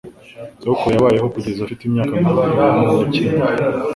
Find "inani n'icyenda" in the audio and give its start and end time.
2.49-3.45